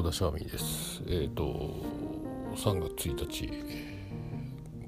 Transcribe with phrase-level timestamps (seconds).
[0.00, 1.02] 合田シャーミーです。
[1.06, 1.44] えっ、ー、と
[2.56, 3.52] 3月1日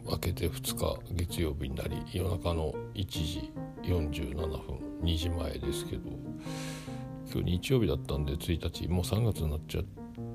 [0.06, 3.52] 明けて2日月曜日になり夜中の1時
[3.82, 6.08] 47分2時前ですけど
[7.30, 9.84] 今日日曜日だったんで1日もう3月になっちゃっ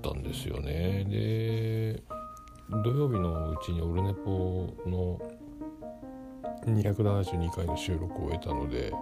[0.04, 1.06] たんですよね。
[1.10, 2.04] で
[2.84, 5.20] 土曜日のうちにオルネポの
[6.68, 8.94] 272回の収録を終えたので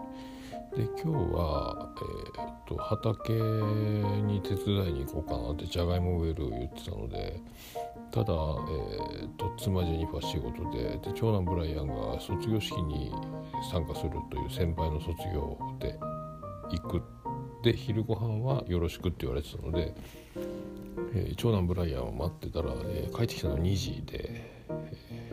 [0.76, 7.40] で今日は、えー、と畑に手伝いに行こうかなってじゃがいも植える言ってたので
[8.12, 13.10] ただ、えー、っと妻ジェニファー仕事でで長男ブライアンが卒業式に
[13.72, 15.98] 参加するという先輩の卒業で
[16.70, 17.02] 行く
[17.64, 19.96] で昼ご飯はよろしくって言われてたので、
[21.16, 24.20] えー、長男ブライアンを待ってたら、え帰ってきたの2時で、
[24.70, 25.32] え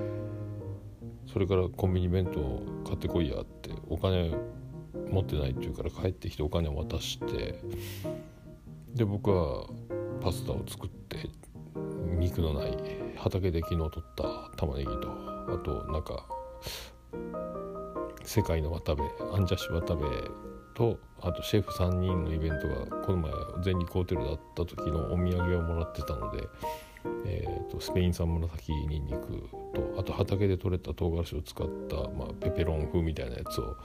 [1.30, 2.41] それからコンビニ弁当
[2.88, 4.33] 買ってこいやってお金
[5.12, 7.61] 持ってないって言うから帰ってきてお金を渡して
[8.95, 9.67] で僕は
[10.20, 11.28] パスタを作って
[12.19, 12.77] 肉のない
[13.17, 14.92] 畑で昨日取った玉ねぎと
[15.48, 16.27] あとなんか
[18.25, 19.03] 世界の渡部
[19.34, 20.06] アンジャッシュ渡部
[20.75, 26.48] とあとシェフ3人のイベントがこの前全日ホテルだった時のお土産をもらってたので、
[27.27, 33.77] えーと、スペイン産紫にんにくとあと畑で採れた唐辛子を使った、まあ、ペペロン風みたいなやつを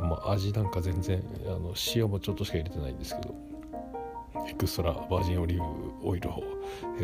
[0.00, 3.34] まあ、味なんか全然あの塩もちょっとしか入れてないんですけど
[4.48, 6.42] エクストラバージンオリーブオイルを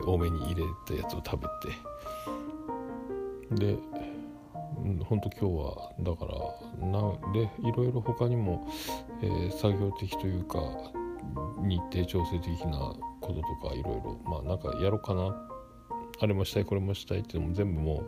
[0.07, 1.49] 多めに入れたやつを食べ
[3.59, 3.75] て。
[3.75, 3.77] で
[5.05, 8.71] ほんと今日はだからなでいろいろ他にも、
[9.23, 10.61] えー、作業的というか
[11.59, 12.79] 日程調整的な
[13.21, 15.51] こととかいろいろまあなんかやろうかな。
[16.23, 18.03] あれもしたいこれもしたいっていうのも全部も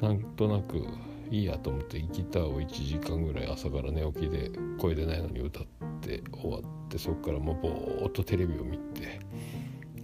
[0.00, 0.86] うなんとなく
[1.32, 5.66] いいやと思ってギターを1時間ぐらい朝から寝起きで声出ないのに歌っ
[6.02, 9.18] て終わってそこからもうぼーっとテレビを見て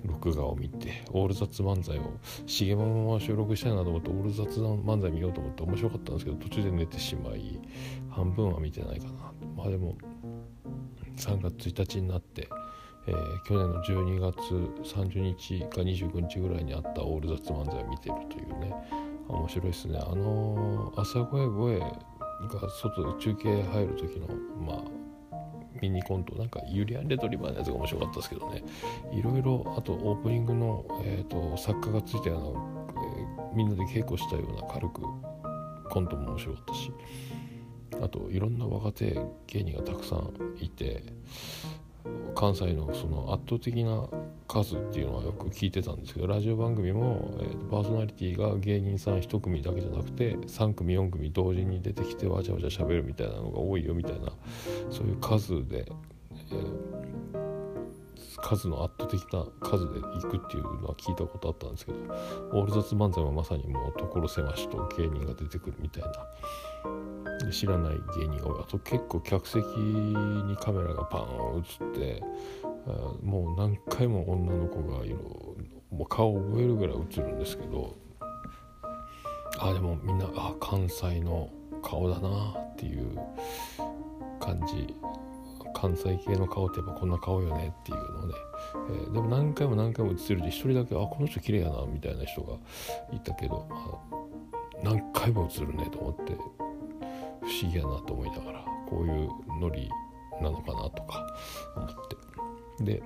[0.07, 2.13] 録画を見てオール雑漫才を
[2.47, 7.61] 重ママ収録したいなと思ってオール雑漫才見ようと思って面白かったんですけど途中で寝てしまい
[8.09, 9.13] 半分は見てないかな。
[9.55, 9.99] まあでも
[11.19, 12.49] 3月1日になって、
[13.07, 14.39] えー、去年の12月
[14.97, 18.73] 30日か29日ぐらいにあったオール雑漫才を見てるというね。
[19.29, 19.99] 面白いですね。
[19.99, 21.89] あの朝声声が
[22.71, 24.29] 外で中継入る時の
[24.65, 24.83] まあ
[25.81, 28.65] ミニコントなんかユリアン・レトリバーのやつが面白かったですけどね。
[29.13, 35.03] いろいろあとオープニングの、えーと、作家がついたような、えー、みんなで稽古したような軽く
[35.91, 36.93] コントも面白かったし。
[38.01, 41.03] あといろんな若手芸人がたくさんいて。
[42.35, 44.09] 関西のその圧倒的な
[44.47, 54.33] 数っていうのはよく聞いてたんですけどラジオ番組も、えー、パーソナリティが芸人さん1組だけじゃなくて3組4組同時に出てきてわちゃわちゃしゃべるみたいなのが多いよみたいな
[54.91, 55.91] そういう数で、
[56.51, 61.99] えー、数の圧倒的な数で行くっていうのは聞いたことあったんですけど
[62.53, 67.28] オール雑漫才はまさにもう所狭しと芸人が出てくるみたいな。
[67.51, 72.23] 知らない芸人があと結構客席にカメラがパン映って
[73.23, 75.17] もう何回も女の子が色
[75.91, 77.97] もう顔を覚えるぐらい映るんですけど
[79.59, 81.51] あでもみんなあ関西の
[81.83, 83.19] 顔だなっていう
[84.41, 84.95] 感じ。
[85.75, 88.35] 関西系の顔ってやっぱこんな顔よねっていうのね、
[88.91, 92.55] えー、でも何回も何回も映るで一人だけあこの人綺麗やなみたいな人が
[93.13, 94.01] いたけど、あ
[94.83, 96.37] 何回も映るねと思って
[97.41, 99.29] 不思議やなと思いながらこういう
[99.61, 99.89] ノリ
[100.41, 101.27] なのかなとか
[101.77, 101.89] 思っ
[102.79, 102.85] て。
[102.85, 103.03] で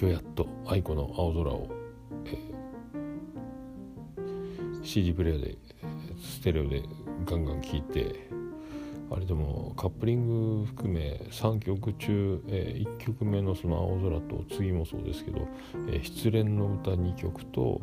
[0.00, 1.68] 今日やっと愛子の青空を、
[2.26, 5.58] えー、CD プレイヤーで
[6.20, 6.82] ステレオで
[7.24, 8.28] ガンガン聴いて
[9.10, 15.46] あれでもカップリング含め3曲中、えー、1曲目のその青空と次もそうですけど
[15.88, 17.80] 「えー、失恋の歌」2曲と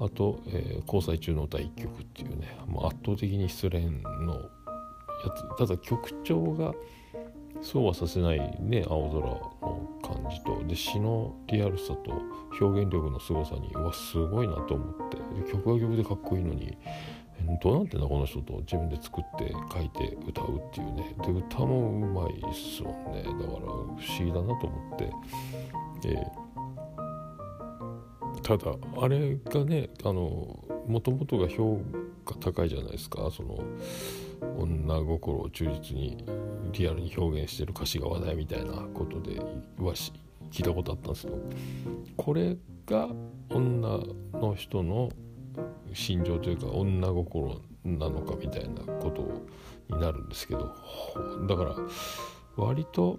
[0.00, 5.56] あと、えー、交際中の歌1曲っていうねもう圧倒的に失恋のやつ。
[5.58, 6.74] ただ曲調が
[7.60, 10.62] そうはさせないね青空の感じと。
[10.66, 12.20] で詩のリアルさと
[12.60, 15.22] 表現力の凄さにうわすごいなと思って。
[15.50, 16.76] 曲は曲でかっこいいのに
[17.62, 21.14] どうなってんだこの人と自分で作って書いて歌うっていうね。
[21.24, 23.22] で歌もうまいっすもんね。
[23.22, 25.12] だから不思議だなと思って、
[26.08, 31.80] えー、ただあれがねあのもともとが評
[32.24, 33.30] 価高いじゃないですか。
[33.30, 33.58] その
[34.58, 36.24] 女心を忠実に
[36.72, 39.40] リアルに表現してる歌詞が話題みたいなことで
[39.78, 40.12] わし
[40.50, 41.38] 聞いたことあったんですけど
[42.16, 42.56] これ
[42.86, 43.08] が
[43.50, 43.98] 女
[44.34, 45.10] の人の
[45.94, 49.22] 心情というか女心なのかみたいなこと
[49.94, 50.74] になるんですけど
[51.48, 51.74] だから
[52.56, 53.18] 割と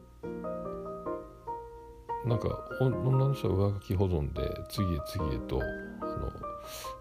[2.26, 2.48] なんか
[2.80, 5.62] 女の人は上書き保存で次へ次へと
[6.02, 6.32] あの、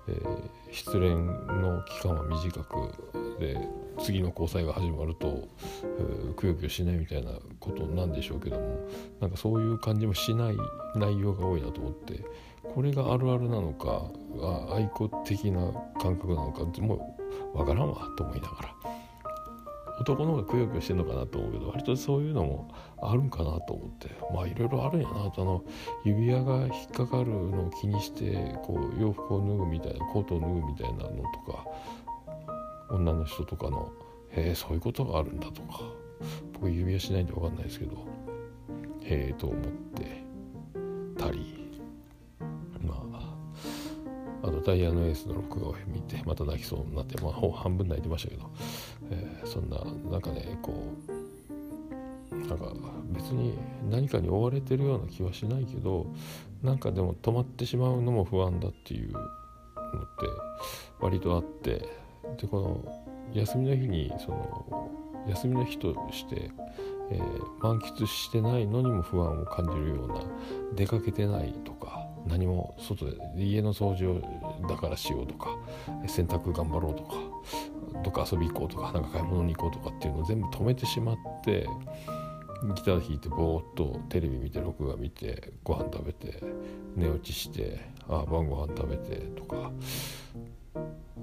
[0.09, 3.57] えー、失恋の期間は短くで
[4.01, 5.49] 次の交際が始まると、
[5.85, 8.89] えー、くよくよしないみたいなことなんでしょうけども
[9.21, 10.57] なんかそういう感じもしない
[10.97, 12.25] 内容が多いなと思って
[12.75, 14.11] これがあるあるなのか
[14.75, 15.61] 愛子的な
[16.01, 17.15] 感覚なのかも
[17.55, 18.75] う分からんわと思いながら。
[20.01, 24.09] 男の方がくよくよしてんのかなと思うけど割とそういうのもあるんかなと思って。
[24.35, 25.31] まあいろいろあるんやな。
[25.31, 25.63] とあの
[26.03, 31.67] 指輪が引っかかるのを気にしてこう洋服を脱ぐみたいなコートを脱ぐみたいなのとか
[32.91, 33.93] 女の人とかの
[34.31, 35.81] へえそういうことがあるんだとか。
[36.55, 37.97] 僕指輪しないんで分かんないですけど
[39.03, 39.61] へえと思っ
[39.95, 40.25] て
[41.19, 41.62] たり。
[44.43, 48.51] あとダイヤのエースの録画を見てまた泣きそうになってまあ半分泣いてましたけど、
[49.11, 49.79] えー、そんな
[50.11, 50.75] なんかねこ
[51.09, 51.23] う
[52.49, 52.73] なんか
[53.11, 53.55] 別に
[53.91, 56.07] 何かに追われてるような気はしないけど
[56.63, 59.29] なんかでも止まってしまうのも不安だっていうのって
[61.01, 61.89] 割とあって
[62.41, 64.91] でこの休みの日にその
[65.29, 66.51] 休みの日として、
[67.11, 70.21] えー、満喫してないのにも不安を感じるような
[70.75, 75.57] 出かけてないとか何も外で家の掃除をだからしようとか
[76.07, 77.15] 洗濯頑張ろうとか
[78.03, 81.67] どっか遊び行こうとかなんか買い物に行こうとかっていうのを全部止めてしまって
[82.75, 86.43] ギター弾いてぼーっとテレビ見て録画見てご飯食べて
[86.97, 89.73] 寝落ちしてあ晩ご飯食べてとか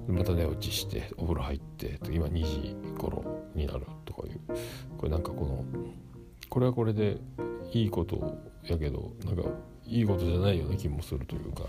[0.06, 3.24] また寝落ちしてお風呂入って今2時頃
[3.54, 4.40] になるとかいう。
[4.98, 5.64] これなんかこの
[6.48, 7.18] これはこれで
[7.72, 9.42] いいことやけどなんか
[9.90, 11.64] いいことじゃないような気もするというか。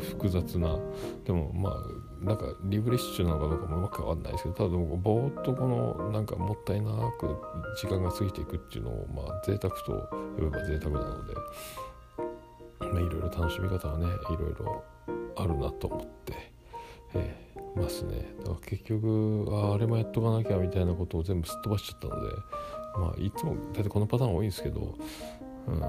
[0.00, 0.78] 複雑な。
[1.24, 7.36] でもまあなんかリフレッシュなのかどうかもうまく分かんないですけどただでもぼーっとこのなんかもったいなく
[7.78, 11.34] 時間が過ぎていくっていうのをまあ贅沢と呼べば贅沢なので、
[12.80, 14.08] まあ、いろいろ楽しみ方はねい
[14.40, 14.82] ろいろ
[15.36, 16.56] あるなと思って。
[17.14, 18.34] えー、ますね。
[18.40, 22.34] だから結局ああれもやっとかなきゃみたいなことを全部すっ飛ばしちゃったので
[22.98, 24.94] まあいつも大体このパターン多いんですけど、
[25.68, 25.80] うん、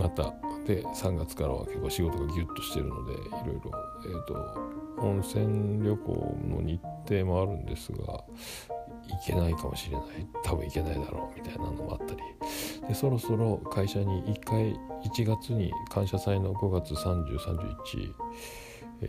[0.00, 0.34] また。
[0.66, 3.72] で3月からは結構仕事がギュッとしてるのでいろいろ、
[4.04, 4.34] えーと、
[4.98, 8.24] 温泉旅行の日程もあるんですが行
[9.26, 10.04] けないかもしれない。
[10.44, 12.20] 多分行けないだろうみたいなのもあったり。
[12.86, 18.14] でそろそろ会社に1回1月に感謝祭の5月3031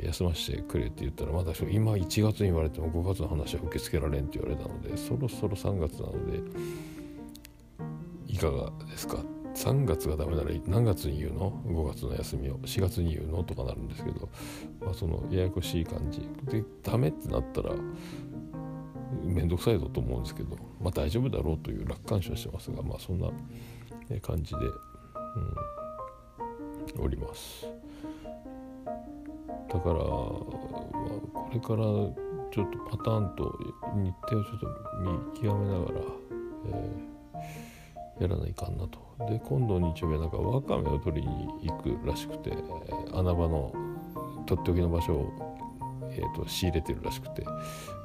[0.05, 6.39] 休ませてくれって言ったらまだ今1月に言われても5月の話は受け付けられんって言われたのでそろそろ3月なので
[8.27, 9.17] いかがですか？
[9.61, 13.43] 3月がダメなら何月に言うの？5月の休みを4月に言うの？
[13.43, 14.27] とかなるんですけど、
[14.83, 17.75] まあ、そのややこしい感じでダメってなったら
[19.23, 23.29] 面倒くさいぞと思うんですけど、まあ、大丈夫だろうという楽観視はしてますが、まあ、そんな
[24.23, 24.57] 感じで、
[26.97, 27.67] うん、おります。
[29.71, 31.83] だから、まあ、これから
[32.49, 33.59] ちょっとパターンと
[33.95, 34.67] 日程をちょっと
[34.99, 36.01] 見極めながら、
[36.65, 39.10] えー、やらないかんなと。
[39.29, 42.51] で今度日曜日はなんかわかめを取りに行くらしくて
[43.13, 43.73] 穴場の
[44.45, 45.69] とっておきの場所を、
[46.11, 47.43] えーと、仕入れてるらしくて、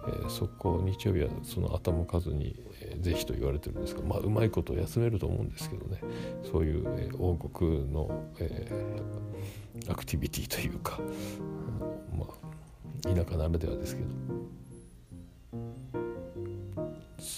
[0.08, 6.00] えー、そこ日曜日はその頭数に、えー、ぜひと言われてるんですが、まあ、うまいこと休めると思うんですけどね。
[6.50, 12.46] そういう、えー、王国の、えー、アクティビティというか、うん、まあ
[13.02, 14.08] 田舎ならではですけど。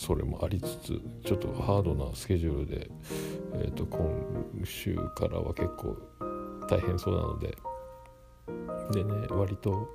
[0.08, 2.90] それもありつつちょっとハードなスケジュールで、
[3.56, 4.08] えーと、今
[4.64, 5.98] 週からは結構
[6.66, 7.58] 大変そうなので
[8.90, 9.94] でね割と、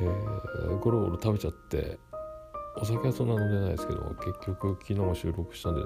[0.00, 1.98] えー、ゴロゴロ食べちゃって
[2.78, 5.82] お酒はそんな飲んでないですけど結局昨日も収録したんで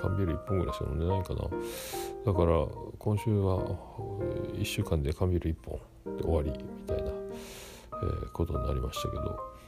[0.00, 1.40] 缶ビール1本ぐらいしか飲んでないかな。
[2.24, 2.66] だから
[2.98, 3.58] 今週は
[4.54, 5.56] 1週間で缶ビール1
[6.06, 9.59] 本で終わりみたいな、えー、ことになりましたけど。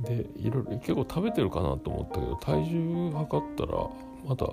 [0.00, 3.72] でいろいろ結構食べてるかなと思ったけど体重測ったら
[4.26, 4.46] まだ、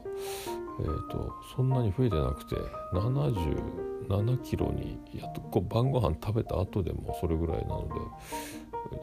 [0.79, 2.55] えーと、そんなに増えてなくて
[2.93, 7.96] 77キロにやっとこう晩ご飯食べた後でもそれぐらいなので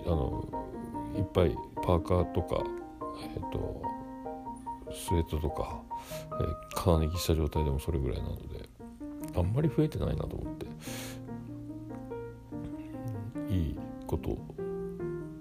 [0.07, 0.45] あの
[1.16, 2.62] いっぱいパーカーとか、
[3.35, 3.83] えーと、
[4.93, 5.81] スウェットとか、
[6.40, 8.69] えー、金ネギした状態でもそれぐらいなので
[9.37, 10.66] あんまり増えてないなと思って。
[13.49, 13.76] いい
[14.07, 14.37] こと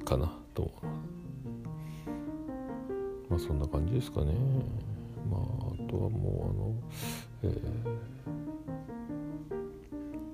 [0.05, 0.44] かな。
[0.55, 0.71] と
[3.29, 4.33] まあそんな感じですかね。
[5.29, 6.73] まああとはもうあの、
[7.43, 7.59] えー、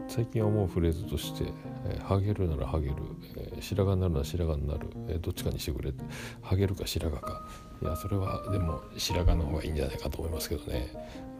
[0.07, 1.51] 最近は思うフレーズとして
[1.87, 2.95] 「えー、ハゲるならハゲる、
[3.37, 6.03] えー、白髪になるなら白髪になる、えー、どっちかにしてくれ」って
[6.41, 7.47] ハゲるか白髪か。
[7.81, 10.87] いやそれはでも白髪の方がいいんじゃないかと思いますけどね。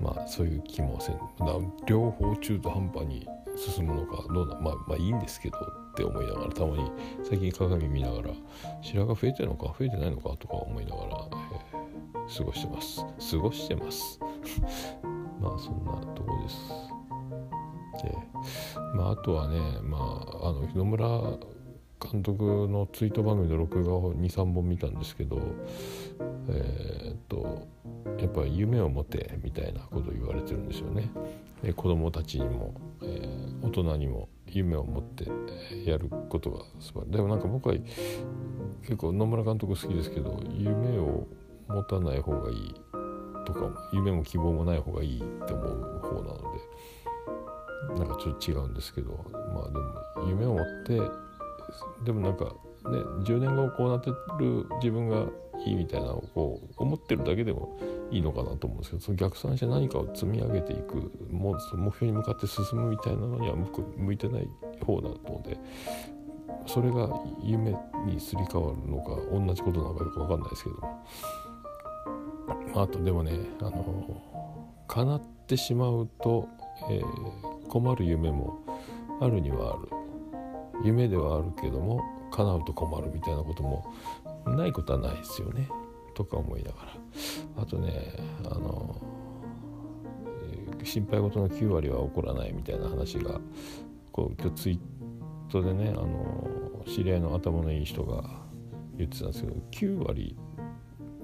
[0.02, 1.20] まあそういう気もせん。
[1.86, 5.81] 両方中途半端に進むのかどうなまあまあいいんですけど。
[6.01, 6.91] って思いながらたまに
[7.24, 8.29] 最近鏡見ながら
[8.81, 11.27] 白髪増えてるのか増えてないのかとか思いながら、
[11.74, 13.05] えー、過ごしてます。
[13.31, 14.20] 過ごしてます。
[15.39, 16.58] まあそんなとこです。
[18.03, 18.17] で
[18.96, 19.98] まああとはねま
[20.41, 21.08] ああの日野村
[22.12, 25.39] 監督のツイート番組の録画を23本見たんですけど
[26.50, 27.67] えー、っと
[28.20, 31.10] やっぱり夢を持てみたいなことを言われてるんですよね。
[31.75, 35.27] 子供たちにも、えー、大人にも夢を持って
[35.86, 37.12] やることが素晴らしい。
[37.12, 37.75] でもなんか僕は
[38.81, 41.27] 結構野村監督好きですけど夢を
[41.67, 42.75] 持たない方がいい
[43.46, 46.38] とか夢も希望もない方がいいって思う方なの
[47.96, 51.00] でなんかちょっと違うんですけどまあでも夢を持って
[52.03, 52.51] でもなんかね
[53.24, 55.25] 10年後こうなってる自分が
[55.65, 57.80] いいみたいなのをこう思ってるだけでも
[58.12, 63.56] いいのかなと思うんですけどその逆算して何かを積み上げていくもう目標に向かって進むみたいなのには
[63.98, 64.48] 向いてない
[64.86, 65.58] 方なので
[66.68, 67.10] それが
[67.41, 67.75] 夢
[68.06, 71.06] にすり替わるのか同じことなのかよく分かんないですけども、
[72.75, 74.22] あ、あとでもねあの
[74.88, 76.48] 叶ってしまうと、
[76.89, 78.60] えー、困る夢も
[79.22, 80.01] あるにはある。
[80.84, 82.01] 夢ではあるけども
[82.32, 83.86] 叶うと困るみたいなことも
[84.45, 85.69] ないことはないですよね。
[86.13, 86.98] とか思いながら。
[87.63, 89.01] あとねあの
[90.83, 93.39] 心配事の9割は起こらないみたいな話が
[94.12, 94.79] こう今日ツイー
[95.51, 98.24] トでねあの知り合いの頭のいい人が
[98.98, 100.36] 言ってたんですけど9割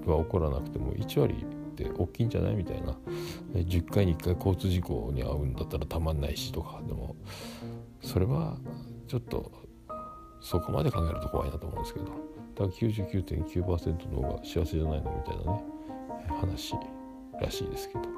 [0.06, 2.96] は起こらなくても1割って大きいんじゃないみたいな。
[3.54, 6.80] 10回に1回交通事故に遭うんだったらたまんないしとか。
[6.86, 7.16] でも
[8.02, 8.56] それは
[9.06, 9.67] ちょっと
[10.40, 12.06] そこまで考えると怖いなと思うんですけど。
[12.06, 15.64] だから99.9%の方が幸せじゃないのみたいなね
[16.40, 16.74] 話
[17.40, 18.08] らしいですけど、うん。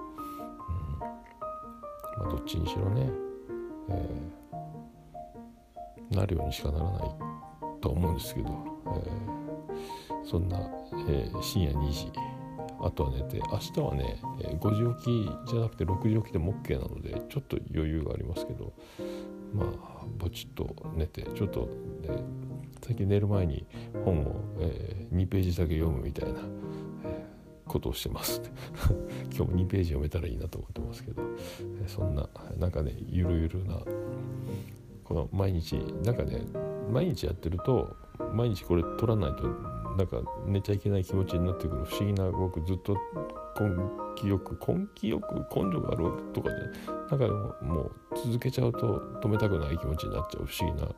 [0.99, 1.09] ま
[2.27, 3.11] あ、どっちにしろね、
[3.91, 7.11] えー、なるようにしかならない
[7.83, 8.49] と思うんですけど、
[8.87, 10.59] えー、そんな、
[11.09, 12.11] えー、深夜2時
[12.83, 14.23] あとは寝て明日はね
[14.59, 18.73] 5時起きじゃなくて6時起きでも OK なのでちょっと余裕がありますけど。
[19.54, 21.69] まあぼちっと寝てちょっと、
[22.02, 22.23] ね、
[22.83, 23.66] 最近寝る前に
[24.04, 26.40] 本を、えー、2ページだけ読むみたいな、
[27.04, 28.42] えー、ことをしてます。
[29.35, 31.23] 今日も2ページ読めたらいいなと思ってますけど、
[31.80, 32.28] えー、そんな
[32.59, 33.80] なんかねゆるゆるな
[35.04, 36.42] この毎日なんかね
[36.90, 37.97] 毎日やってると
[38.33, 39.49] 毎日これ取らないと
[39.97, 42.97] なんか寝ちゃいけない気持ちになってくる不思議な僕ずっと
[43.59, 43.71] 根
[44.16, 46.57] 気よく根気よく根性があるとかで
[47.11, 50.88] なんかもう続けちゃうと止めたくない気持ちになっちゃう不思議な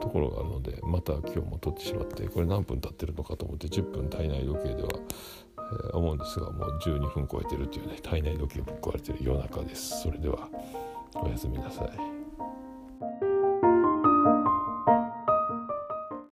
[0.00, 4.88] ところがあるのでまた今日も撮ってしまってこれ何分経ってるのかと思って10分体内時計では、
[5.56, 10.48] えー、思うんですがもう12分超えてるっていうね体内時計ぶっ壊れてる夜中ですそれでは
[11.14, 12.15] おやすみなさい。